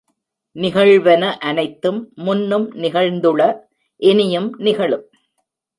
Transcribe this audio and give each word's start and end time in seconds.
நிகழ்வன 0.55 1.23
அனைத்தும் 1.39 1.99
முன்னும் 2.15 2.67
நிகழ்ந்துள, 2.75 3.41
இனியும் 4.01 4.49
நிகழும். 4.57 5.05